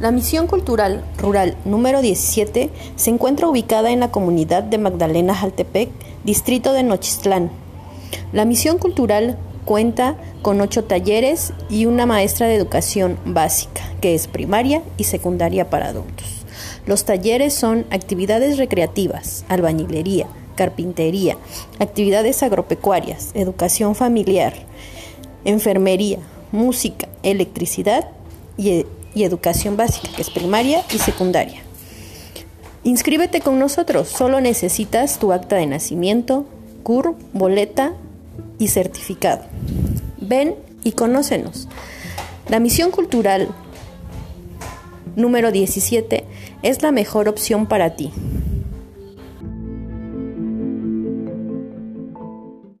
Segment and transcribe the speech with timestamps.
[0.00, 5.88] La misión cultural rural número 17 se encuentra ubicada en la comunidad de Magdalena Jaltepec,
[6.24, 7.50] distrito de Nochistlán.
[8.32, 14.26] La misión cultural cuenta con ocho talleres y una maestra de educación básica, que es
[14.26, 16.44] primaria y secundaria para adultos.
[16.86, 20.26] Los talleres son actividades recreativas, albañilería,
[20.56, 21.38] carpintería,
[21.78, 24.54] actividades agropecuarias, educación familiar,
[25.44, 26.18] enfermería,
[26.50, 28.08] música, electricidad
[28.58, 28.86] y,
[29.22, 31.62] educación básica, que es primaria y secundaria.
[32.82, 36.46] Inscríbete con nosotros, solo necesitas tu acta de nacimiento,
[36.82, 37.94] CUR, boleta
[38.58, 39.44] y certificado.
[40.18, 41.68] Ven y conócenos.
[42.48, 43.48] La misión cultural
[45.16, 46.24] número 17
[46.62, 48.10] es la mejor opción para ti.